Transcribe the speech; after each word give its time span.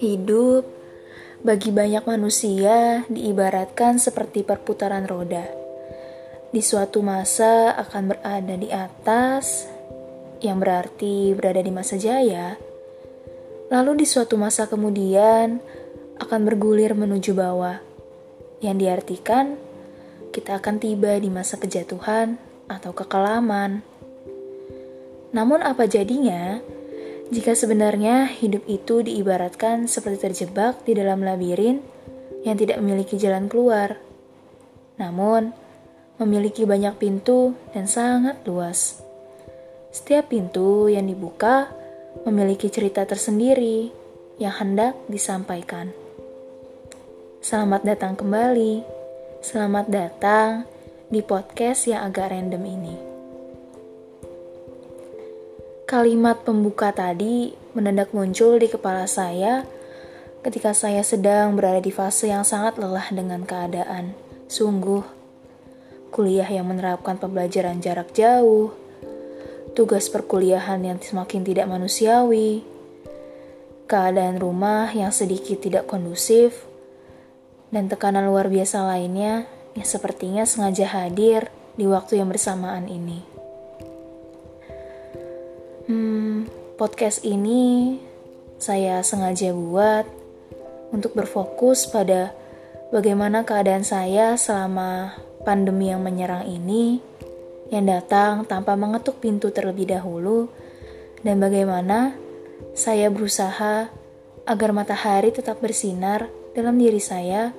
Hidup 0.00 0.64
bagi 1.44 1.68
banyak 1.68 2.08
manusia 2.08 3.04
diibaratkan 3.12 4.00
seperti 4.00 4.40
perputaran 4.40 5.04
roda. 5.04 5.44
Di 6.48 6.64
suatu 6.64 7.04
masa 7.04 7.76
akan 7.76 8.16
berada 8.16 8.56
di 8.56 8.72
atas, 8.72 9.68
yang 10.40 10.56
berarti 10.56 11.36
berada 11.36 11.60
di 11.60 11.68
masa 11.68 12.00
jaya. 12.00 12.56
Lalu 13.68 14.02
di 14.02 14.06
suatu 14.08 14.40
masa 14.40 14.64
kemudian 14.72 15.60
akan 16.16 16.40
bergulir 16.48 16.96
menuju 16.96 17.36
bawah, 17.36 17.76
yang 18.64 18.80
diartikan 18.80 19.60
kita 20.30 20.62
akan 20.62 20.78
tiba 20.78 21.18
di 21.18 21.28
masa 21.28 21.58
kejatuhan 21.58 22.38
atau 22.70 22.94
kekelaman. 22.94 23.89
Namun 25.30 25.62
apa 25.62 25.86
jadinya 25.86 26.58
jika 27.30 27.54
sebenarnya 27.54 28.26
hidup 28.26 28.66
itu 28.66 29.06
diibaratkan 29.06 29.86
seperti 29.86 30.26
terjebak 30.26 30.82
di 30.82 30.98
dalam 30.98 31.22
labirin 31.22 31.78
yang 32.42 32.58
tidak 32.58 32.82
memiliki 32.82 33.14
jalan 33.14 33.46
keluar, 33.46 33.94
namun 34.98 35.54
memiliki 36.18 36.66
banyak 36.66 36.98
pintu 36.98 37.54
dan 37.70 37.86
sangat 37.86 38.42
luas. 38.42 38.98
Setiap 39.94 40.34
pintu 40.34 40.90
yang 40.90 41.06
dibuka 41.06 41.70
memiliki 42.26 42.66
cerita 42.66 43.06
tersendiri 43.06 43.94
yang 44.42 44.54
hendak 44.58 44.98
disampaikan. 45.06 45.94
Selamat 47.38 47.86
datang 47.86 48.18
kembali, 48.18 48.82
selamat 49.40 49.86
datang 49.86 50.66
di 51.06 51.22
podcast 51.22 51.86
yang 51.86 52.04
agak 52.10 52.34
random 52.34 52.64
ini. 52.66 53.09
Kalimat 55.90 56.46
pembuka 56.46 56.94
tadi 56.94 57.50
mendadak 57.74 58.14
muncul 58.14 58.62
di 58.62 58.70
kepala 58.70 59.10
saya 59.10 59.66
ketika 60.46 60.70
saya 60.70 61.02
sedang 61.02 61.58
berada 61.58 61.82
di 61.82 61.90
fase 61.90 62.30
yang 62.30 62.46
sangat 62.46 62.78
lelah 62.78 63.10
dengan 63.10 63.42
keadaan. 63.42 64.14
Sungguh, 64.46 65.02
kuliah 66.14 66.46
yang 66.46 66.70
menerapkan 66.70 67.18
pembelajaran 67.18 67.82
jarak 67.82 68.14
jauh, 68.14 68.70
tugas 69.74 70.06
perkuliahan 70.06 70.78
yang 70.78 71.02
semakin 71.02 71.42
tidak 71.42 71.66
manusiawi, 71.66 72.62
keadaan 73.90 74.38
rumah 74.38 74.94
yang 74.94 75.10
sedikit 75.10 75.58
tidak 75.58 75.90
kondusif, 75.90 76.70
dan 77.74 77.90
tekanan 77.90 78.30
luar 78.30 78.46
biasa 78.46 78.86
lainnya 78.86 79.42
yang 79.74 79.86
sepertinya 79.90 80.46
sengaja 80.46 80.86
hadir 80.86 81.50
di 81.74 81.90
waktu 81.90 82.22
yang 82.22 82.30
bersamaan 82.30 82.86
ini. 82.86 83.29
Hmm, 85.90 86.46
podcast 86.78 87.26
ini 87.26 87.98
saya 88.62 89.02
sengaja 89.02 89.50
buat 89.50 90.06
untuk 90.94 91.18
berfokus 91.18 91.90
pada 91.90 92.30
bagaimana 92.94 93.42
keadaan 93.42 93.82
saya 93.82 94.38
selama 94.38 95.18
pandemi 95.42 95.90
yang 95.90 96.06
menyerang 96.06 96.46
ini 96.46 97.02
yang 97.74 97.90
datang 97.90 98.46
tanpa 98.46 98.78
mengetuk 98.78 99.18
pintu 99.18 99.50
terlebih 99.50 99.90
dahulu 99.90 100.46
dan 101.26 101.42
bagaimana 101.42 102.14
saya 102.70 103.10
berusaha 103.10 103.90
agar 104.46 104.70
matahari 104.70 105.34
tetap 105.34 105.58
bersinar 105.58 106.30
dalam 106.54 106.78
diri 106.78 107.02
saya 107.02 107.50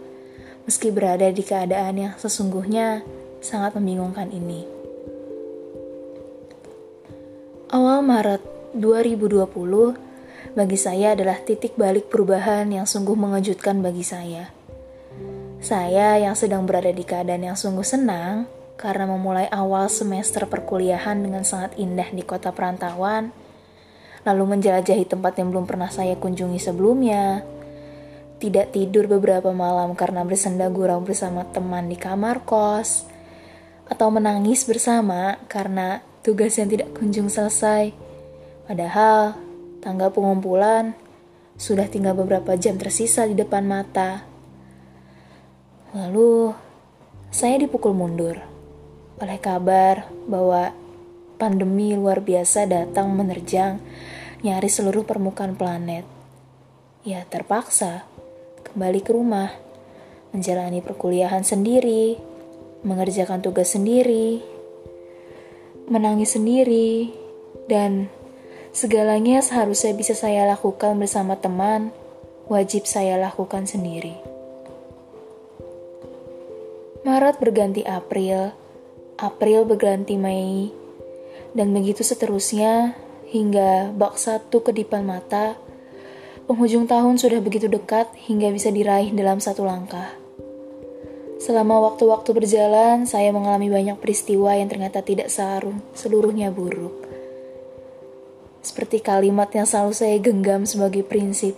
meski 0.63 0.87
berada 0.87 1.27
di 1.27 1.43
keadaan 1.43 1.99
yang 1.99 2.13
sesungguhnya 2.15 3.03
sangat 3.43 3.75
membingungkan 3.75 4.31
ini. 4.31 4.80
Awal 7.71 8.03
Maret 8.03 8.43
2020 8.75 9.47
bagi 10.59 10.75
saya 10.75 11.15
adalah 11.15 11.39
titik 11.39 11.79
balik 11.79 12.11
perubahan 12.11 12.67
yang 12.67 12.83
sungguh 12.83 13.15
mengejutkan 13.15 13.79
bagi 13.79 14.03
saya. 14.03 14.51
Saya 15.63 16.19
yang 16.19 16.35
sedang 16.35 16.67
berada 16.67 16.91
di 16.91 17.07
keadaan 17.07 17.47
yang 17.47 17.55
sungguh 17.55 17.87
senang 17.87 18.43
karena 18.75 19.07
memulai 19.07 19.47
awal 19.47 19.87
semester 19.87 20.43
perkuliahan 20.51 21.23
dengan 21.23 21.47
sangat 21.47 21.79
indah 21.79 22.11
di 22.11 22.27
kota 22.27 22.51
perantauan, 22.51 23.31
lalu 24.27 24.43
menjelajahi 24.51 25.07
tempat 25.07 25.39
yang 25.39 25.55
belum 25.55 25.63
pernah 25.63 25.87
saya 25.87 26.19
kunjungi 26.19 26.59
sebelumnya, 26.59 27.39
tidak 28.43 28.75
tidur 28.75 29.07
beberapa 29.07 29.55
malam 29.55 29.95
karena 29.95 30.27
bersenda 30.27 30.67
gurau 30.67 30.99
bersama 30.99 31.47
teman 31.47 31.87
di 31.87 31.95
kamar 31.95 32.43
kos, 32.43 33.07
atau 33.87 34.11
menangis 34.11 34.67
bersama 34.67 35.39
karena 35.47 36.10
tugas 36.21 36.57
yang 36.57 36.69
tidak 36.69 36.93
kunjung 36.93 37.27
selesai. 37.27 37.93
Padahal 38.69 39.35
tanggal 39.81 40.13
pengumpulan 40.13 40.93
sudah 41.57 41.89
tinggal 41.89 42.17
beberapa 42.17 42.57
jam 42.57 42.77
tersisa 42.77 43.25
di 43.25 43.33
depan 43.37 43.65
mata. 43.65 44.25
Lalu 45.91 46.55
saya 47.33 47.59
dipukul 47.59 47.93
mundur 47.97 48.37
oleh 49.21 49.37
kabar 49.37 50.09
bahwa 50.25 50.73
pandemi 51.37 51.93
luar 51.93 52.21
biasa 52.21 52.69
datang 52.69 53.13
menerjang 53.13 53.81
nyaris 54.41 54.81
seluruh 54.81 55.05
permukaan 55.05 55.57
planet. 55.57 56.05
Ya 57.01 57.25
terpaksa 57.25 58.05
kembali 58.71 59.01
ke 59.01 59.11
rumah, 59.13 59.49
menjalani 60.33 60.85
perkuliahan 60.85 61.41
sendiri, 61.41 62.17
mengerjakan 62.85 63.41
tugas 63.41 63.73
sendiri, 63.73 64.50
menangis 65.91 66.39
sendiri, 66.39 67.11
dan 67.67 68.07
segalanya 68.71 69.43
seharusnya 69.43 69.91
bisa 69.91 70.15
saya 70.15 70.47
lakukan 70.47 70.95
bersama 70.95 71.35
teman, 71.35 71.91
wajib 72.47 72.87
saya 72.87 73.19
lakukan 73.19 73.67
sendiri. 73.67 74.15
Maret 77.03 77.43
berganti 77.43 77.83
April, 77.83 78.55
April 79.19 79.67
berganti 79.67 80.15
Mei, 80.15 80.71
dan 81.51 81.75
begitu 81.75 82.07
seterusnya 82.07 82.95
hingga 83.27 83.91
bak 83.91 84.15
satu 84.15 84.63
kedipan 84.63 85.03
mata, 85.03 85.59
penghujung 86.47 86.87
tahun 86.87 87.19
sudah 87.19 87.43
begitu 87.43 87.67
dekat 87.67 88.07
hingga 88.15 88.47
bisa 88.55 88.71
diraih 88.71 89.11
dalam 89.11 89.43
satu 89.43 89.67
langkah. 89.67 90.20
Selama 91.41 91.81
waktu-waktu 91.89 92.37
berjalan, 92.37 93.09
saya 93.09 93.33
mengalami 93.33 93.65
banyak 93.73 93.97
peristiwa 93.97 94.53
yang 94.53 94.69
ternyata 94.69 95.01
tidak 95.01 95.33
sarung, 95.33 95.81
seluruhnya 95.97 96.53
buruk. 96.53 96.93
Seperti 98.61 99.01
kalimat 99.01 99.49
yang 99.49 99.65
selalu 99.65 99.93
saya 99.97 100.21
genggam 100.21 100.69
sebagai 100.69 101.01
prinsip. 101.01 101.57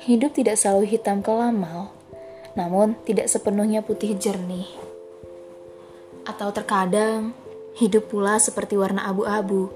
Hidup 0.00 0.32
tidak 0.32 0.56
selalu 0.56 0.88
hitam 0.96 1.20
kelamal, 1.20 1.92
namun 2.56 2.96
tidak 3.04 3.28
sepenuhnya 3.28 3.84
putih 3.84 4.16
jernih. 4.16 4.64
Atau 6.24 6.48
terkadang, 6.56 7.36
hidup 7.76 8.08
pula 8.08 8.40
seperti 8.40 8.80
warna 8.80 9.04
abu-abu. 9.04 9.68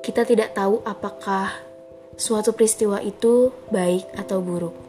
Kita 0.00 0.24
tidak 0.24 0.56
tahu 0.56 0.80
apakah 0.88 1.52
suatu 2.16 2.56
peristiwa 2.56 2.96
itu 3.04 3.52
baik 3.68 4.08
atau 4.16 4.40
buruk. 4.40 4.81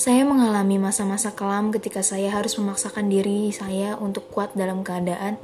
Saya 0.00 0.24
mengalami 0.24 0.80
masa-masa 0.80 1.36
kelam 1.36 1.68
ketika 1.76 2.00
saya 2.00 2.32
harus 2.32 2.56
memaksakan 2.56 3.12
diri 3.12 3.52
saya 3.52 4.00
untuk 4.00 4.32
kuat 4.32 4.56
dalam 4.56 4.80
keadaan 4.80 5.36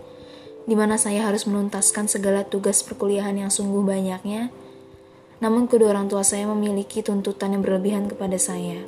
di 0.65 0.73
mana 0.73 0.97
saya 0.97 1.29
harus 1.29 1.45
menuntaskan 1.45 2.09
segala 2.09 2.41
tugas 2.41 2.81
perkuliahan 2.81 3.37
yang 3.37 3.53
sungguh 3.53 3.85
banyaknya. 3.85 4.49
Namun 5.45 5.69
kedua 5.69 5.93
orang 5.93 6.09
tua 6.09 6.25
saya 6.25 6.49
memiliki 6.49 7.05
tuntutan 7.05 7.53
yang 7.53 7.61
berlebihan 7.61 8.09
kepada 8.09 8.41
saya. 8.41 8.81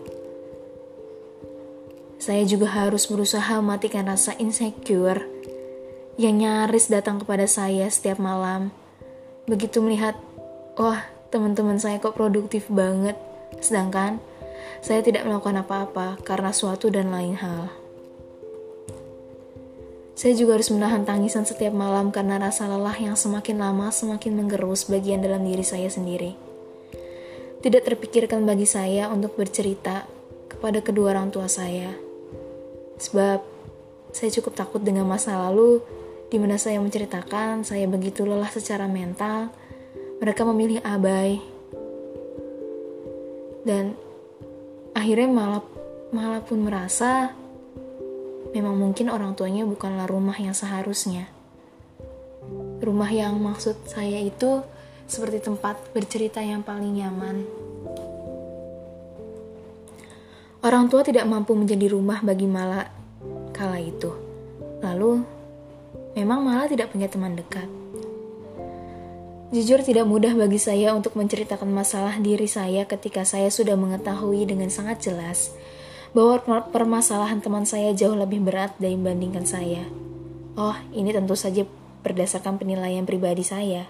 Saya 2.17 2.49
juga 2.49 2.73
harus 2.73 3.05
berusaha 3.05 3.61
mematikan 3.61 4.09
rasa 4.09 4.33
insecure 4.41 5.29
yang 6.17 6.41
nyaris 6.41 6.89
datang 6.89 7.21
kepada 7.21 7.45
saya 7.45 7.93
setiap 7.93 8.17
malam. 8.17 8.73
Begitu 9.45 9.85
melihat, 9.85 10.17
wah 10.81 11.05
teman-teman 11.29 11.77
saya 11.77 12.01
kok 12.01 12.17
produktif 12.17 12.73
banget, 12.73 13.21
sedangkan 13.61 14.17
saya 14.81 15.03
tidak 15.03 15.27
melakukan 15.27 15.63
apa-apa 15.63 16.21
karena 16.23 16.55
suatu 16.55 16.89
dan 16.89 17.11
lain 17.11 17.35
hal. 17.39 17.69
Saya 20.19 20.35
juga 20.35 20.59
harus 20.59 20.75
menahan 20.75 21.07
tangisan 21.07 21.47
setiap 21.47 21.71
malam 21.71 22.11
karena 22.11 22.43
rasa 22.43 22.67
lelah 22.67 22.99
yang 22.99 23.15
semakin 23.15 23.63
lama 23.63 23.95
semakin 23.95 24.35
menggerus 24.35 24.91
bagian 24.91 25.23
dalam 25.23 25.47
diri 25.47 25.63
saya 25.63 25.87
sendiri. 25.87 26.35
Tidak 27.63 27.83
terpikirkan 27.87 28.43
bagi 28.43 28.67
saya 28.67 29.07
untuk 29.15 29.39
bercerita 29.39 30.11
kepada 30.51 30.83
kedua 30.83 31.15
orang 31.15 31.31
tua 31.31 31.47
saya. 31.47 31.95
Sebab 32.99 33.39
saya 34.11 34.31
cukup 34.35 34.59
takut 34.59 34.83
dengan 34.83 35.07
masa 35.07 35.39
lalu 35.39 35.79
di 36.29 36.37
mana 36.43 36.59
saya 36.59 36.83
menceritakan 36.83 37.63
saya 37.63 37.87
begitu 37.87 38.27
lelah 38.27 38.51
secara 38.51 38.91
mental, 38.91 39.55
mereka 40.19 40.43
memilih 40.43 40.83
abai. 40.83 41.39
Dan 43.63 43.95
akhirnya 44.99 45.31
malah 45.31 45.63
malah 46.11 46.43
pun 46.43 46.67
merasa 46.67 47.31
memang 48.51 48.75
mungkin 48.75 49.15
orang 49.15 49.39
tuanya 49.39 49.63
bukanlah 49.63 50.11
rumah 50.11 50.35
yang 50.35 50.57
seharusnya. 50.57 51.31
Rumah 52.83 53.11
yang 53.15 53.39
maksud 53.39 53.79
saya 53.87 54.19
itu 54.19 54.67
seperti 55.07 55.39
tempat 55.39 55.79
bercerita 55.95 56.43
yang 56.43 56.67
paling 56.67 56.99
nyaman. 56.99 57.47
Orang 60.59 60.91
tua 60.91 61.07
tidak 61.07 61.31
mampu 61.31 61.55
menjadi 61.55 61.95
rumah 61.95 62.19
bagi 62.19 62.51
Mala 62.51 62.91
kala 63.55 63.79
itu. 63.79 64.11
Lalu, 64.83 65.23
memang 66.19 66.43
Mala 66.43 66.67
tidak 66.67 66.91
punya 66.91 67.07
teman 67.07 67.39
dekat. 67.39 67.71
Jujur 69.49 69.81
tidak 69.81 70.05
mudah 70.05 70.37
bagi 70.37 70.61
saya 70.61 70.93
untuk 70.93 71.17
menceritakan 71.17 71.73
masalah 71.73 72.21
diri 72.21 72.45
saya 72.45 72.85
ketika 72.85 73.25
saya 73.25 73.49
sudah 73.49 73.81
mengetahui 73.81 74.45
dengan 74.45 74.69
sangat 74.69 75.09
jelas 75.09 75.57
bahwa 76.13 76.37
permasalahan 76.69 77.41
teman 77.41 77.65
saya 77.65 77.97
jauh 77.97 78.13
lebih 78.13 78.45
berat 78.45 78.77
dibandingkan 78.77 79.49
saya. 79.49 79.89
Oh, 80.53 80.77
ini 80.93 81.17
tentu 81.17 81.33
saja 81.33 81.65
berdasarkan 82.05 82.61
penilaian 82.61 83.09
pribadi 83.09 83.41
saya. 83.41 83.89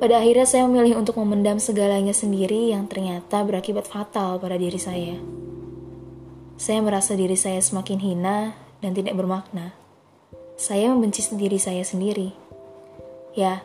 Pada 0.00 0.24
akhirnya 0.24 0.48
saya 0.48 0.64
memilih 0.64 0.96
untuk 1.04 1.20
memendam 1.20 1.60
segalanya 1.60 2.16
sendiri 2.16 2.72
yang 2.72 2.88
ternyata 2.88 3.44
berakibat 3.44 3.84
fatal 3.84 4.40
pada 4.40 4.56
diri 4.56 4.80
saya. 4.80 5.20
Saya 6.56 6.80
merasa 6.80 7.12
diri 7.20 7.36
saya 7.36 7.60
semakin 7.60 8.00
hina 8.00 8.56
dan 8.80 8.96
tidak 8.96 9.12
bermakna. 9.12 9.76
Saya 10.56 10.88
membenci 10.88 11.20
diri 11.36 11.60
saya 11.60 11.84
sendiri. 11.84 12.32
Ya, 13.32 13.64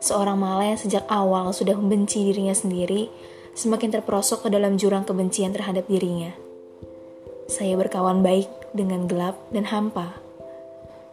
seorang 0.00 0.40
malah 0.40 0.74
yang 0.74 0.80
sejak 0.80 1.04
awal 1.06 1.52
sudah 1.54 1.76
membenci 1.76 2.24
dirinya 2.26 2.56
sendiri, 2.56 3.12
semakin 3.54 4.00
terperosok 4.00 4.44
ke 4.44 4.48
dalam 4.48 4.80
jurang 4.80 5.06
kebencian 5.06 5.52
terhadap 5.54 5.86
dirinya. 5.86 6.34
Saya 7.46 7.78
berkawan 7.78 8.24
baik 8.24 8.48
dengan 8.74 9.06
gelap 9.06 9.36
dan 9.52 9.68
hampa 9.68 10.30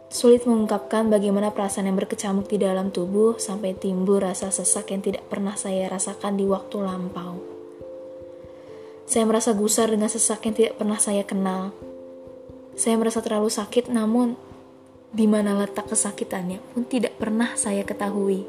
Sulit 0.08 0.48
mengungkapkan 0.48 1.12
bagaimana 1.12 1.52
perasaan 1.52 1.84
yang 1.84 2.00
berkecamuk 2.00 2.48
di 2.48 2.56
dalam 2.56 2.88
tubuh 2.88 3.36
sampai 3.36 3.76
timbul 3.76 4.24
rasa 4.24 4.48
sesak 4.48 4.88
yang 4.88 5.04
tidak 5.04 5.28
pernah 5.28 5.52
saya 5.52 5.84
rasakan 5.84 6.40
di 6.40 6.48
waktu 6.48 6.80
lampau. 6.80 7.36
Saya 9.04 9.28
merasa 9.28 9.52
gusar 9.52 9.92
dengan 9.92 10.08
sesak 10.08 10.48
yang 10.48 10.56
tidak 10.56 10.80
pernah 10.80 10.96
saya 10.96 11.28
kenal. 11.28 11.76
Saya 12.72 12.96
merasa 12.96 13.20
terlalu 13.20 13.52
sakit, 13.52 13.92
namun 13.92 14.32
di 15.12 15.28
mana 15.28 15.60
letak 15.60 15.92
kesakitannya 15.92 16.64
pun 16.72 16.88
tidak 16.88 17.12
pernah 17.20 17.52
saya 17.52 17.84
ketahui. 17.84 18.48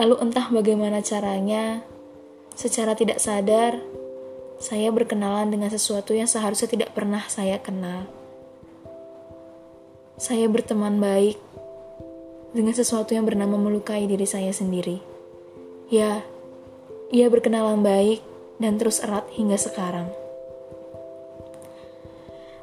Lalu 0.00 0.16
entah 0.24 0.48
bagaimana 0.48 1.04
caranya, 1.04 1.84
secara 2.56 2.96
tidak 2.96 3.20
sadar, 3.20 3.76
saya 4.56 4.88
berkenalan 4.88 5.52
dengan 5.52 5.68
sesuatu 5.68 6.16
yang 6.16 6.24
seharusnya 6.24 6.72
tidak 6.72 6.96
pernah 6.96 7.20
saya 7.28 7.60
kenal 7.60 8.08
saya 10.20 10.52
berteman 10.52 11.00
baik 11.00 11.40
dengan 12.52 12.76
sesuatu 12.76 13.16
yang 13.16 13.24
bernama 13.24 13.56
melukai 13.56 14.04
diri 14.04 14.28
saya 14.28 14.52
sendiri. 14.52 15.00
Ya, 15.88 16.20
ia 17.08 17.26
berkenalan 17.32 17.80
baik 17.80 18.20
dan 18.60 18.76
terus 18.76 19.00
erat 19.00 19.24
hingga 19.32 19.56
sekarang. 19.56 20.12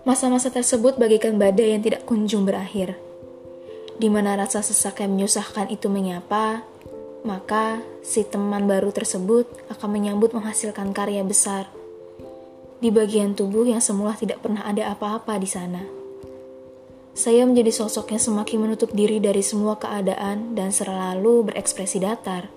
Masa-masa 0.05 0.53
tersebut 0.53 1.01
bagaikan 1.01 1.41
badai 1.41 1.73
yang 1.73 1.81
tidak 1.81 2.05
kunjung 2.05 2.45
berakhir. 2.45 2.93
Di 3.97 4.05
mana 4.05 4.37
rasa 4.37 4.61
sesak 4.61 5.01
yang 5.01 5.17
menyusahkan 5.17 5.73
itu 5.73 5.89
menyapa, 5.89 6.61
maka 7.27 7.83
si 7.99 8.23
teman 8.23 8.63
baru 8.63 8.95
tersebut 8.95 9.43
akan 9.67 9.89
menyambut 9.91 10.31
menghasilkan 10.31 10.95
karya 10.95 11.27
besar 11.27 11.67
di 12.79 12.87
bagian 12.87 13.35
tubuh 13.35 13.67
yang 13.67 13.83
semula 13.83 14.15
tidak 14.15 14.39
pernah 14.39 14.63
ada 14.63 14.95
apa-apa 14.95 15.35
di 15.35 15.49
sana. 15.49 15.83
Saya 17.17 17.43
menjadi 17.49 17.73
sosok 17.73 18.13
yang 18.13 18.21
semakin 18.21 18.57
menutup 18.63 18.93
diri 18.93 19.17
dari 19.17 19.41
semua 19.41 19.75
keadaan 19.75 20.53
dan 20.53 20.69
selalu 20.69 21.51
berekspresi 21.51 21.97
datar. 21.99 22.47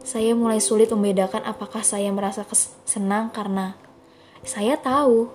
Saya 0.00 0.32
mulai 0.32 0.58
sulit 0.64 0.88
membedakan 0.88 1.44
apakah 1.44 1.84
saya 1.84 2.08
merasa 2.08 2.42
senang 2.88 3.28
karena 3.28 3.76
saya 4.46 4.80
tahu 4.80 5.28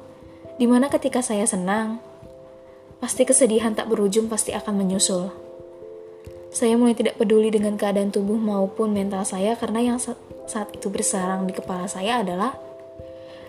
di 0.58 0.66
mana 0.66 0.90
ketika 0.90 1.22
saya 1.22 1.46
senang, 1.46 2.02
pasti 2.98 3.28
kesedihan 3.28 3.78
tak 3.78 3.92
berujung 3.92 4.26
pasti 4.26 4.56
akan 4.58 4.74
menyusul. 4.74 5.51
Saya 6.52 6.76
mulai 6.76 6.94
tidak 6.94 7.16
peduli 7.16 7.48
dengan 7.48 7.80
keadaan 7.80 8.12
tubuh 8.12 8.36
maupun 8.36 8.92
mental 8.92 9.24
saya 9.24 9.56
karena 9.56 9.96
yang 9.96 9.98
saat 9.98 10.68
itu 10.76 10.92
bersarang 10.92 11.48
di 11.48 11.56
kepala 11.56 11.88
saya 11.88 12.20
adalah 12.20 12.52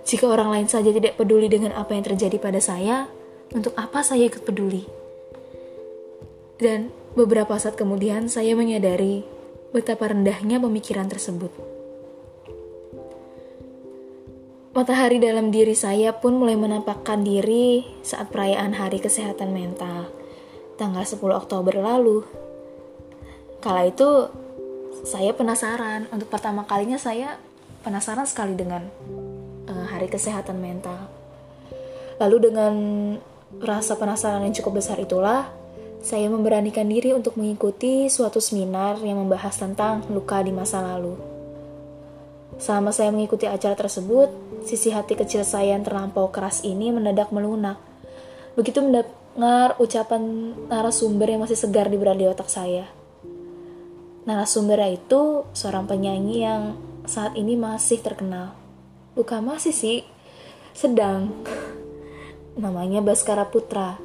jika 0.03 0.27
orang 0.27 0.51
lain 0.51 0.69
saja 0.71 0.91
tidak 0.91 1.15
peduli 1.15 1.47
dengan 1.47 1.79
apa 1.79 1.95
yang 1.95 2.03
terjadi 2.03 2.39
pada 2.43 2.59
saya, 2.59 3.07
untuk 3.55 3.71
apa 3.79 4.03
saya 4.03 4.27
ikut 4.27 4.43
peduli? 4.43 4.83
Dan 6.59 6.91
beberapa 7.15 7.55
saat 7.55 7.79
kemudian 7.79 8.27
saya 8.27 8.59
menyadari 8.59 9.23
betapa 9.71 10.11
rendahnya 10.11 10.59
pemikiran 10.59 11.07
tersebut. 11.07 11.55
Matahari 14.73 15.21
dalam 15.21 15.53
diri 15.53 15.77
saya 15.77 16.17
pun 16.17 16.41
mulai 16.41 16.57
menampakkan 16.57 17.23
diri 17.23 17.85
saat 18.01 18.33
perayaan 18.33 18.73
Hari 18.75 19.05
Kesehatan 19.05 19.53
Mental, 19.53 20.09
tanggal 20.81 21.05
10 21.05 21.21
Oktober 21.31 21.77
lalu. 21.79 22.25
Kala 23.63 23.87
itu, 23.87 24.27
saya 25.07 25.31
penasaran. 25.33 26.11
Untuk 26.11 26.27
pertama 26.29 26.67
kalinya 26.67 26.99
saya 26.99 27.39
penasaran 27.87 28.27
sekali 28.27 28.59
dengan 28.59 28.83
uh, 29.71 29.87
Hari 29.87 30.11
Kesehatan 30.11 30.59
Mental. 30.59 31.07
Lalu 32.19 32.37
dengan 32.51 32.75
Rasa 33.61 34.01
penasaran 34.01 34.41
yang 34.49 34.57
cukup 34.57 34.81
besar 34.81 34.97
itulah, 34.97 35.53
saya 36.01 36.25
memberanikan 36.33 36.89
diri 36.89 37.13
untuk 37.13 37.37
mengikuti 37.37 38.09
suatu 38.09 38.41
seminar 38.41 38.97
yang 39.05 39.21
membahas 39.21 39.53
tentang 39.61 40.09
luka 40.09 40.41
di 40.41 40.49
masa 40.49 40.81
lalu. 40.81 41.21
Selama 42.57 42.97
saya 42.97 43.13
mengikuti 43.13 43.45
acara 43.45 43.77
tersebut, 43.77 44.33
sisi 44.65 44.89
hati 44.89 45.21
kecil 45.21 45.45
saya 45.45 45.77
yang 45.77 45.85
terlampau 45.85 46.33
keras 46.33 46.65
ini 46.65 46.89
mendadak 46.97 47.29
melunak. 47.29 47.77
Begitu 48.57 48.81
mendengar 48.81 49.77
ucapan 49.77 50.57
narasumber 50.73 51.29
yang 51.29 51.45
masih 51.45 51.61
segar 51.61 51.93
di 51.93 52.01
berada 52.01 52.25
di 52.25 52.29
otak 52.33 52.49
saya. 52.49 52.89
Narasumber 54.23 54.79
itu 54.87 55.43
seorang 55.51 55.91
penyanyi 55.91 56.47
yang 56.47 56.79
saat 57.11 57.35
ini 57.35 57.59
masih 57.59 57.99
terkenal. 57.99 58.55
Bukan 59.19 59.43
masih 59.43 59.75
sih, 59.75 60.07
sedang 60.71 61.35
namanya 62.63 63.03
Baskara 63.03 63.51
Putra 63.51 63.99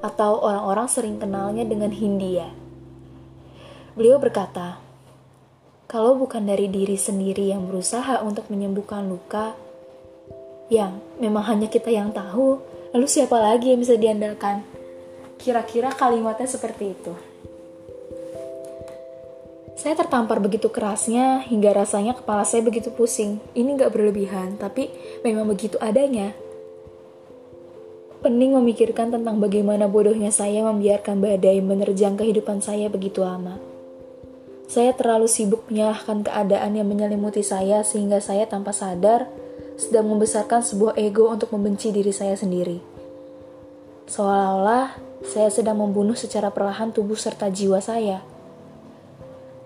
atau 0.00 0.40
orang-orang 0.40 0.88
sering 0.88 1.16
kenalnya 1.20 1.68
dengan 1.68 1.92
Hindia. 1.92 2.48
Beliau 3.98 4.16
berkata, 4.16 4.78
kalau 5.84 6.16
bukan 6.16 6.46
dari 6.48 6.70
diri 6.70 6.94
sendiri 6.94 7.50
yang 7.50 7.66
berusaha 7.66 8.24
untuk 8.24 8.48
menyembuhkan 8.48 9.04
luka, 9.04 9.52
yang 10.72 11.00
memang 11.20 11.44
hanya 11.44 11.68
kita 11.68 11.92
yang 11.92 12.14
tahu, 12.14 12.56
lalu 12.96 13.04
siapa 13.04 13.36
lagi 13.36 13.74
yang 13.74 13.80
bisa 13.84 14.00
diandalkan? 14.00 14.64
Kira-kira 15.36 15.92
kalimatnya 15.92 16.48
seperti 16.48 16.94
itu. 16.94 17.27
Saya 19.78 19.94
tertampar 19.94 20.42
begitu 20.42 20.74
kerasnya 20.74 21.38
hingga 21.46 21.70
rasanya 21.70 22.18
kepala 22.18 22.42
saya 22.42 22.66
begitu 22.66 22.90
pusing. 22.90 23.38
Ini 23.54 23.78
gak 23.78 23.94
berlebihan, 23.94 24.58
tapi 24.58 24.90
memang 25.22 25.46
begitu 25.46 25.78
adanya. 25.78 26.34
Pening 28.18 28.58
memikirkan 28.58 29.14
tentang 29.14 29.38
bagaimana 29.38 29.86
bodohnya 29.86 30.34
saya 30.34 30.66
membiarkan 30.66 31.22
badai 31.22 31.62
menerjang 31.62 32.18
kehidupan 32.18 32.58
saya 32.58 32.90
begitu 32.90 33.22
lama. 33.22 33.62
Saya 34.66 34.98
terlalu 34.98 35.30
sibuk 35.30 35.70
menyalahkan 35.70 36.26
keadaan 36.26 36.74
yang 36.74 36.90
menyelimuti 36.90 37.46
saya 37.46 37.86
sehingga 37.86 38.18
saya 38.18 38.50
tanpa 38.50 38.74
sadar 38.74 39.30
sedang 39.78 40.10
membesarkan 40.10 40.58
sebuah 40.58 40.98
ego 40.98 41.30
untuk 41.30 41.54
membenci 41.54 41.94
diri 41.94 42.10
saya 42.10 42.34
sendiri. 42.34 42.82
Seolah-olah 44.10 44.98
saya 45.22 45.54
sedang 45.54 45.78
membunuh 45.78 46.18
secara 46.18 46.50
perlahan 46.50 46.90
tubuh 46.90 47.14
serta 47.14 47.46
jiwa 47.46 47.78
saya. 47.78 48.37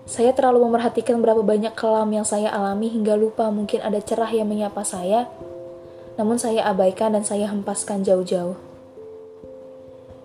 Saya 0.03 0.35
terlalu 0.35 0.67
memerhatikan 0.67 1.23
berapa 1.23 1.39
banyak 1.39 1.73
kelam 1.73 2.11
yang 2.11 2.27
saya 2.27 2.51
alami 2.51 2.91
hingga 2.91 3.15
lupa 3.15 3.47
mungkin 3.49 3.79
ada 3.79 4.03
cerah 4.03 4.29
yang 4.29 4.51
menyapa 4.51 4.83
saya 4.83 5.31
namun 6.13 6.37
saya 6.37 6.69
abaikan 6.69 7.17
dan 7.17 7.25
saya 7.25 7.49
hempaskan 7.49 8.05
jauh-jauh. 8.05 8.57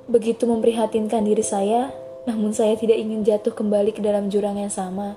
Begitu 0.08 0.48
memprihatinkan 0.48 1.24
diri 1.24 1.44
saya, 1.44 1.92
namun 2.24 2.52
saya 2.52 2.76
tidak 2.76 2.96
ingin 2.96 3.24
jatuh 3.24 3.52
kembali 3.52 3.92
ke 3.92 4.00
dalam 4.00 4.32
jurang 4.32 4.56
yang 4.56 4.72
sama, 4.72 5.16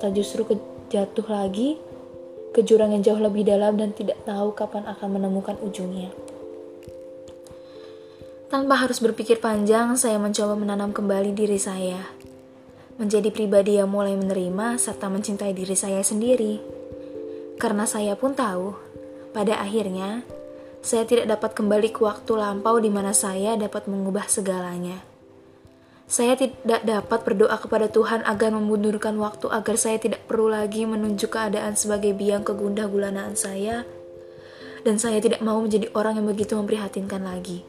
atau 0.00 0.08
justru 0.12 0.44
ke 0.44 0.54
jatuh 0.92 1.24
lagi 1.28 1.80
ke 2.52 2.60
jurang 2.60 2.92
yang 2.92 3.00
jauh 3.00 3.16
lebih 3.16 3.48
dalam 3.48 3.80
dan 3.80 3.96
tidak 3.96 4.20
tahu 4.28 4.52
kapan 4.52 4.84
akan 4.84 5.08
menemukan 5.16 5.56
ujungnya. 5.64 6.12
Tanpa 8.52 8.76
harus 8.76 9.00
berpikir 9.00 9.40
panjang, 9.40 9.96
saya 9.96 10.20
mencoba 10.20 10.52
menanam 10.52 10.92
kembali 10.92 11.32
diri 11.32 11.56
saya. 11.56 12.12
Menjadi 13.00 13.32
pribadi 13.32 13.80
yang 13.80 13.88
mulai 13.88 14.16
menerima 14.16 14.76
serta 14.76 15.08
mencintai 15.08 15.52
diri 15.56 15.76
saya 15.76 16.04
sendiri. 16.04 16.60
Karena 17.56 17.88
saya 17.88 18.16
pun 18.18 18.36
tahu 18.36 18.74
pada 19.32 19.60
akhirnya, 19.60 20.26
saya 20.82 21.06
tidak 21.06 21.30
dapat 21.30 21.54
kembali 21.54 21.94
ke 21.94 22.02
waktu 22.02 22.32
lampau 22.34 22.76
di 22.82 22.90
mana 22.90 23.14
saya 23.14 23.54
dapat 23.54 23.86
mengubah 23.86 24.26
segalanya. 24.26 24.98
Saya 26.10 26.36
tidak 26.36 26.84
dapat 26.84 27.24
berdoa 27.24 27.56
kepada 27.56 27.88
Tuhan 27.88 28.26
agar 28.28 28.52
memundurkan 28.52 29.16
waktu 29.16 29.48
agar 29.48 29.80
saya 29.80 29.96
tidak 29.96 30.28
perlu 30.28 30.52
lagi 30.52 30.84
menunjuk 30.84 31.32
keadaan 31.32 31.78
sebagai 31.78 32.12
biang 32.12 32.44
kegundah 32.44 32.84
gulanaan 32.90 33.32
saya 33.32 33.86
dan 34.82 34.98
saya 34.98 35.22
tidak 35.22 35.40
mau 35.40 35.62
menjadi 35.62 35.88
orang 35.94 36.20
yang 36.20 36.28
begitu 36.28 36.58
memprihatinkan 36.58 37.22
lagi. 37.22 37.64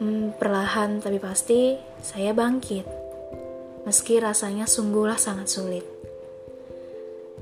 Hmm, 0.00 0.34
perlahan 0.34 0.98
tapi 0.98 1.22
pasti 1.22 1.78
saya 2.02 2.34
bangkit. 2.34 3.03
Meski 3.84 4.20
rasanya 4.20 4.64
sungguhlah 4.64 5.20
sangat 5.20 5.52
sulit. 5.52 5.84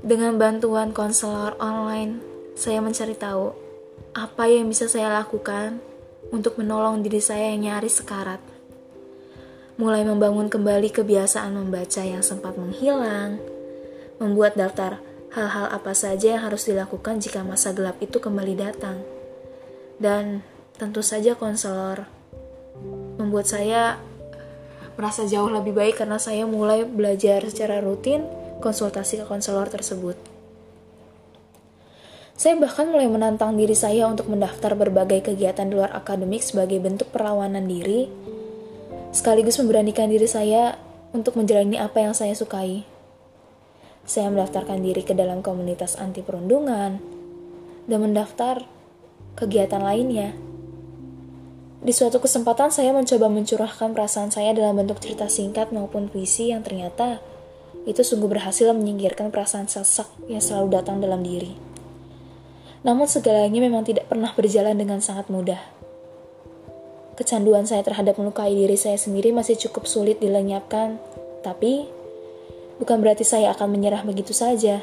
Dengan 0.03 0.35
bantuan 0.35 0.91
konselor 0.91 1.55
online, 1.63 2.19
saya 2.59 2.83
mencari 2.83 3.15
tahu 3.15 3.55
apa 4.13 4.45
yang 4.51 4.67
bisa 4.67 4.91
saya 4.91 5.09
lakukan 5.09 5.79
untuk 6.29 6.59
menolong 6.59 6.99
diri 7.01 7.23
saya 7.23 7.55
yang 7.55 7.71
nyaris 7.71 8.03
sekarat 8.03 8.53
mulai 9.73 10.05
membangun 10.05 10.53
kembali 10.53 10.93
kebiasaan 10.93 11.57
membaca 11.57 12.05
yang 12.05 12.21
sempat 12.21 12.53
menghilang, 12.53 13.41
membuat 14.21 14.53
daftar 14.53 15.01
hal-hal 15.33 15.65
apa 15.73 15.97
saja 15.97 16.37
yang 16.37 16.43
harus 16.45 16.69
dilakukan 16.69 17.17
jika 17.17 17.41
masa 17.41 17.73
gelap 17.73 17.97
itu 17.97 18.21
kembali 18.21 18.53
datang. 18.53 19.01
Dan 19.97 20.45
tentu 20.77 21.01
saja 21.01 21.33
konselor 21.33 22.05
membuat 23.17 23.49
saya 23.49 23.97
merasa 24.95 25.25
jauh 25.25 25.49
lebih 25.49 25.73
baik 25.73 26.01
karena 26.01 26.21
saya 26.21 26.45
mulai 26.45 26.85
belajar 26.85 27.43
secara 27.49 27.81
rutin 27.81 28.25
konsultasi 28.61 29.21
ke 29.21 29.25
konselor 29.25 29.67
tersebut. 29.67 30.15
Saya 32.33 32.57
bahkan 32.57 32.89
mulai 32.89 33.07
menantang 33.07 33.55
diri 33.55 33.77
saya 33.77 34.09
untuk 34.09 34.25
mendaftar 34.27 34.73
berbagai 34.73 35.31
kegiatan 35.31 35.69
di 35.69 35.77
luar 35.77 35.93
akademik 35.93 36.41
sebagai 36.41 36.81
bentuk 36.81 37.13
perlawanan 37.13 37.69
diri 37.69 38.09
sekaligus 39.13 39.61
memberanikan 39.61 40.09
diri 40.09 40.25
saya 40.25 40.73
untuk 41.13 41.37
menjalani 41.37 41.77
apa 41.77 42.01
yang 42.01 42.17
saya 42.17 42.33
sukai. 42.33 42.81
Saya 44.03 44.33
mendaftarkan 44.33 44.81
diri 44.81 45.05
ke 45.05 45.13
dalam 45.13 45.45
komunitas 45.45 45.95
anti 45.95 46.25
perundungan 46.25 46.97
dan 47.85 47.99
mendaftar 48.01 48.65
kegiatan 49.37 49.79
lainnya. 49.79 50.33
Di 51.83 51.91
suatu 51.91 52.23
kesempatan 52.23 52.71
saya 52.71 52.95
mencoba 52.95 53.27
mencurahkan 53.27 53.91
perasaan 53.91 54.31
saya 54.31 54.55
dalam 54.55 54.79
bentuk 54.79 55.03
cerita 55.03 55.27
singkat 55.27 55.75
maupun 55.75 56.07
puisi 56.07 56.55
yang 56.55 56.63
ternyata 56.63 57.19
itu 57.83 57.99
sungguh 57.99 58.31
berhasil 58.31 58.71
menyingkirkan 58.71 59.35
perasaan 59.35 59.67
sesak 59.67 60.07
yang 60.31 60.39
selalu 60.39 60.79
datang 60.79 61.03
dalam 61.03 61.19
diri. 61.19 61.51
Namun 62.87 63.03
segalanya 63.11 63.59
memang 63.59 63.83
tidak 63.83 64.07
pernah 64.07 64.31
berjalan 64.31 64.79
dengan 64.79 65.03
sangat 65.03 65.27
mudah. 65.27 65.59
Kecanduan 67.19 67.67
saya 67.67 67.83
terhadap 67.83 68.15
melukai 68.15 68.55
diri 68.55 68.79
saya 68.79 68.95
sendiri 68.95 69.35
masih 69.35 69.59
cukup 69.59 69.83
sulit 69.83 70.23
dilenyapkan, 70.23 70.95
tapi 71.43 71.83
bukan 72.79 73.03
berarti 73.03 73.27
saya 73.27 73.51
akan 73.51 73.75
menyerah 73.75 74.07
begitu 74.07 74.31
saja. 74.31 74.79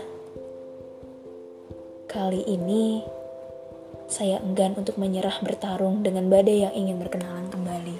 Kali 2.04 2.44
ini, 2.44 3.00
saya 4.10 4.42
enggan 4.42 4.74
untuk 4.74 4.98
menyerah 4.98 5.38
bertarung 5.40 6.02
dengan 6.02 6.26
badai 6.26 6.66
yang 6.68 6.74
ingin 6.74 6.98
berkenalan 6.98 7.46
kembali. 7.48 7.96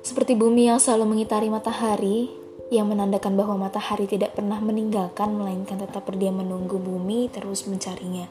Seperti 0.00 0.32
bumi 0.32 0.72
yang 0.72 0.80
selalu 0.80 1.04
mengitari 1.14 1.52
matahari, 1.52 2.32
yang 2.72 2.88
menandakan 2.88 3.36
bahwa 3.36 3.68
matahari 3.68 4.08
tidak 4.08 4.36
pernah 4.36 4.56
meninggalkan, 4.60 5.36
melainkan 5.36 5.80
tetap 5.80 6.08
berdiam 6.08 6.40
menunggu 6.40 6.80
bumi 6.80 7.28
terus 7.28 7.68
mencarinya. 7.68 8.28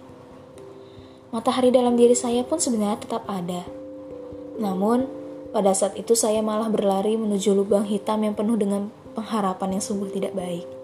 Matahari 1.30 1.70
dalam 1.70 1.94
diri 1.94 2.18
saya 2.18 2.42
pun 2.42 2.58
sebenarnya 2.58 3.02
tetap 3.02 3.26
ada. 3.30 3.62
Namun, 4.58 5.06
pada 5.54 5.74
saat 5.74 5.94
itu 5.98 6.18
saya 6.18 6.42
malah 6.42 6.70
berlari 6.70 7.14
menuju 7.14 7.54
lubang 7.54 7.86
hitam 7.86 8.26
yang 8.26 8.34
penuh 8.34 8.58
dengan 8.58 8.90
pengharapan 9.14 9.78
yang 9.78 9.84
sungguh 9.84 10.10
tidak 10.14 10.34
baik. 10.34 10.77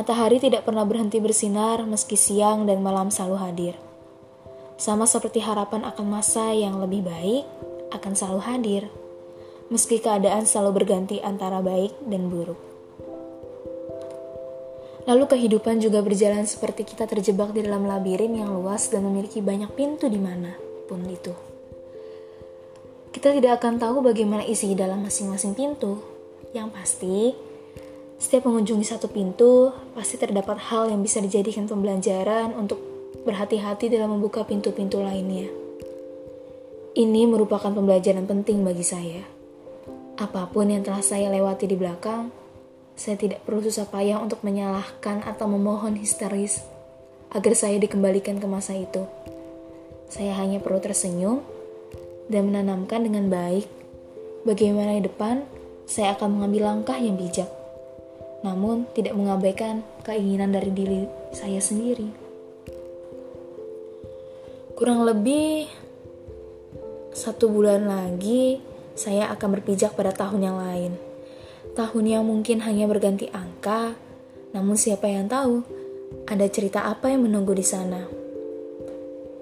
Matahari 0.00 0.40
tidak 0.40 0.64
pernah 0.64 0.88
berhenti 0.88 1.20
bersinar 1.20 1.84
meski 1.84 2.16
siang 2.16 2.64
dan 2.64 2.80
malam 2.80 3.12
selalu 3.12 3.36
hadir. 3.36 3.74
Sama 4.80 5.04
seperti 5.04 5.44
harapan 5.44 5.84
akan 5.84 6.08
masa 6.08 6.56
yang 6.56 6.80
lebih 6.80 7.04
baik 7.04 7.44
akan 7.92 8.16
selalu 8.16 8.40
hadir, 8.48 8.82
meski 9.68 10.00
keadaan 10.00 10.48
selalu 10.48 10.80
berganti 10.80 11.20
antara 11.20 11.60
baik 11.60 11.92
dan 12.08 12.32
buruk. 12.32 12.56
Lalu 15.04 15.36
kehidupan 15.36 15.84
juga 15.84 16.00
berjalan 16.00 16.48
seperti 16.48 16.88
kita 16.88 17.04
terjebak 17.04 17.52
di 17.52 17.60
dalam 17.60 17.84
labirin 17.84 18.40
yang 18.40 18.56
luas 18.56 18.88
dan 18.88 19.04
memiliki 19.04 19.44
banyak 19.44 19.68
pintu 19.76 20.08
di 20.08 20.16
mana 20.16 20.56
pun 20.88 21.04
itu. 21.04 21.36
Kita 23.12 23.36
tidak 23.36 23.60
akan 23.60 23.76
tahu 23.76 24.00
bagaimana 24.00 24.48
isi 24.48 24.72
dalam 24.72 25.04
masing-masing 25.04 25.52
pintu. 25.52 26.00
Yang 26.56 26.68
pasti, 26.72 27.16
setiap 28.20 28.52
mengunjungi 28.52 28.84
satu 28.84 29.08
pintu, 29.08 29.72
pasti 29.96 30.20
terdapat 30.20 30.60
hal 30.68 30.92
yang 30.92 31.00
bisa 31.00 31.24
dijadikan 31.24 31.64
pembelajaran 31.64 32.52
untuk 32.52 32.76
berhati-hati 33.24 33.88
dalam 33.88 34.12
membuka 34.12 34.44
pintu-pintu 34.44 35.00
lainnya. 35.00 35.48
Ini 36.92 37.24
merupakan 37.24 37.72
pembelajaran 37.72 38.28
penting 38.28 38.60
bagi 38.60 38.84
saya. 38.84 39.24
Apa 40.20 40.52
pun 40.52 40.68
yang 40.68 40.84
telah 40.84 41.00
saya 41.00 41.32
lewati 41.32 41.64
di 41.64 41.80
belakang, 41.80 42.28
saya 42.92 43.16
tidak 43.16 43.40
perlu 43.48 43.64
susah 43.64 43.88
payah 43.88 44.20
untuk 44.20 44.44
menyalahkan 44.44 45.24
atau 45.24 45.48
memohon 45.48 45.96
histeris 45.96 46.60
agar 47.32 47.56
saya 47.56 47.80
dikembalikan 47.80 48.36
ke 48.36 48.44
masa 48.44 48.76
itu. 48.76 49.08
Saya 50.12 50.36
hanya 50.36 50.60
perlu 50.60 50.76
tersenyum 50.76 51.40
dan 52.28 52.52
menanamkan 52.52 53.00
dengan 53.00 53.32
baik 53.32 53.64
bagaimana 54.44 55.00
di 55.00 55.08
depan 55.08 55.46
saya 55.88 56.12
akan 56.18 56.36
mengambil 56.36 56.68
langkah 56.68 56.98
yang 57.00 57.16
bijak, 57.16 57.48
namun 58.40 58.88
tidak 58.96 59.16
mengabaikan 59.16 59.84
keinginan 60.04 60.52
dari 60.52 60.70
diri 60.72 61.00
saya 61.32 61.60
sendiri. 61.60 62.08
Kurang 64.76 65.04
lebih 65.04 65.68
satu 67.12 67.52
bulan 67.52 67.84
lagi, 67.84 68.62
saya 68.96 69.28
akan 69.34 69.60
berpijak 69.60 69.92
pada 69.92 70.14
tahun 70.14 70.40
yang 70.40 70.56
lain 70.56 71.10
tahun 71.74 72.04
yang 72.06 72.24
mungkin 72.26 72.60
hanya 72.66 72.84
berganti 72.90 73.30
angka, 73.30 73.94
namun 74.52 74.74
siapa 74.74 75.06
yang 75.06 75.30
tahu 75.30 75.62
ada 76.26 76.46
cerita 76.50 76.86
apa 76.86 77.10
yang 77.10 77.26
menunggu 77.26 77.54
di 77.54 77.66
sana. 77.66 78.02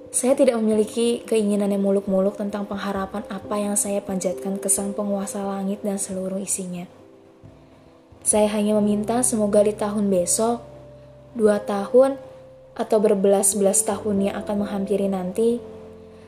Saya 0.08 0.32
tidak 0.32 0.56
memiliki 0.56 1.20
keinginan 1.28 1.68
yang 1.68 1.84
muluk-muluk 1.84 2.40
tentang 2.40 2.64
pengharapan 2.64 3.26
apa 3.28 3.54
yang 3.60 3.76
saya 3.76 4.00
panjatkan 4.00 4.56
ke 4.56 4.68
sang 4.72 4.96
penguasa 4.96 5.44
langit 5.44 5.84
dan 5.84 6.00
seluruh 6.00 6.40
isinya. 6.40 6.88
Saya 8.28 8.44
hanya 8.52 8.76
meminta 8.76 9.24
semoga 9.24 9.64
di 9.64 9.72
tahun 9.72 10.12
besok, 10.12 10.60
dua 11.32 11.64
tahun, 11.64 12.20
atau 12.76 13.00
berbelas-belas 13.00 13.88
tahun 13.88 14.28
yang 14.28 14.34
akan 14.44 14.68
menghampiri 14.68 15.08
nanti, 15.08 15.64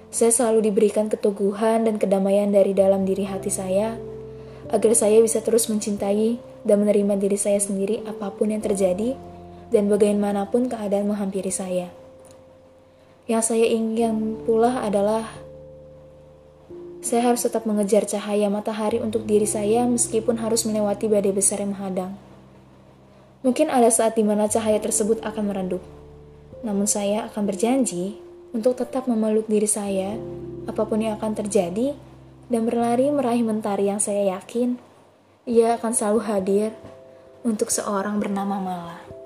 saya 0.08 0.32
selalu 0.32 0.72
diberikan 0.72 1.12
keteguhan 1.12 1.84
dan 1.84 2.00
kedamaian 2.00 2.48
dari 2.48 2.72
dalam 2.72 3.04
diri 3.04 3.28
hati 3.28 3.52
saya 3.52 4.00
agar 4.72 4.96
saya 4.96 5.20
bisa 5.20 5.44
terus 5.44 5.68
mencintai 5.68 6.40
dan 6.64 6.80
menerima 6.80 7.20
diri 7.20 7.36
saya 7.36 7.60
sendiri 7.60 8.00
apa 8.08 8.32
pun 8.32 8.48
yang 8.48 8.64
terjadi 8.64 9.12
dan 9.68 9.92
bagaimanapun 9.92 10.72
keadaan 10.72 11.04
menghampiri 11.04 11.52
saya. 11.52 11.92
Yang 13.28 13.52
saya 13.52 13.66
ingin 13.68 14.40
pula 14.48 14.80
adalah 14.80 15.28
saya 17.10 17.26
harus 17.26 17.42
tetap 17.42 17.66
mengejar 17.66 18.06
cahaya 18.06 18.46
matahari 18.46 19.02
untuk 19.02 19.26
diri 19.26 19.42
saya 19.42 19.82
meskipun 19.82 20.38
harus 20.38 20.62
melewati 20.62 21.10
badai 21.10 21.34
besar 21.34 21.58
yang 21.58 21.74
menghadang. 21.74 22.14
Mungkin 23.42 23.66
ada 23.66 23.90
saat 23.90 24.14
di 24.14 24.22
mana 24.22 24.46
cahaya 24.46 24.78
tersebut 24.78 25.18
akan 25.26 25.50
meredup. 25.50 25.82
Namun 26.62 26.86
saya 26.86 27.26
akan 27.26 27.50
berjanji 27.50 28.14
untuk 28.54 28.78
tetap 28.78 29.10
memeluk 29.10 29.50
diri 29.50 29.66
saya 29.66 30.14
apa 30.70 30.86
pun 30.86 31.02
yang 31.02 31.18
akan 31.18 31.34
terjadi 31.34 31.98
dan 32.46 32.62
berlari 32.62 33.10
meraih 33.10 33.42
mentari 33.42 33.90
yang 33.90 33.98
saya 33.98 34.38
yakin 34.38 34.78
ia 35.50 35.74
akan 35.82 35.90
selalu 35.90 36.20
hadir 36.30 36.70
untuk 37.42 37.74
seorang 37.74 38.22
bernama 38.22 38.62
Mala. 38.62 39.19